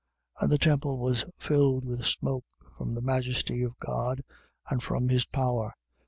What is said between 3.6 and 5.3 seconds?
of God and from his